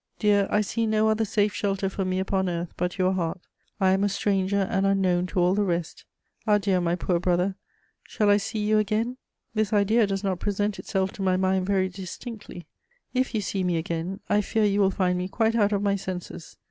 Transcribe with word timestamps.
Dear, 0.17 0.47
I 0.49 0.61
see 0.61 0.87
no 0.87 1.09
other 1.09 1.25
safe 1.25 1.53
shelter 1.53 1.87
for 1.87 2.03
me 2.03 2.17
upon 2.17 2.49
earth 2.49 2.73
but 2.75 2.97
your 2.97 3.11
heart; 3.13 3.39
I 3.79 3.91
am 3.91 4.03
a 4.03 4.09
stranger 4.09 4.61
and 4.61 4.83
unknown 4.87 5.27
to 5.27 5.39
all 5.39 5.53
the 5.53 5.61
rest. 5.63 6.05
Adieu, 6.47 6.81
my 6.81 6.95
poor 6.95 7.19
brother. 7.19 7.53
Shall 8.07 8.31
I 8.31 8.37
see 8.37 8.65
you 8.67 8.79
again? 8.79 9.17
This 9.53 9.71
idea 9.71 10.07
does 10.07 10.23
not 10.23 10.39
present 10.39 10.79
itself 10.79 11.11
to 11.13 11.21
my 11.21 11.37
mind 11.37 11.67
very 11.67 11.87
distinctly. 11.87 12.65
If 13.13 13.35
you 13.35 13.41
see 13.41 13.63
me 13.63 13.77
again, 13.77 14.21
I 14.27 14.41
fear 14.41 14.65
you 14.65 14.79
will 14.81 14.89
find 14.89 15.19
me 15.19 15.27
quite 15.27 15.53
out 15.53 15.71
of 15.71 15.83
my 15.83 15.95
senses. 15.97 16.57